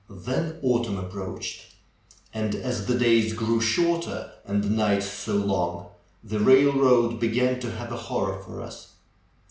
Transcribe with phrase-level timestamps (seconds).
[0.09, 1.75] Then autumn approached.
[2.33, 5.89] And as the days grew shorter, and the nights so long,
[6.23, 8.93] the railroad began to have a horror for us.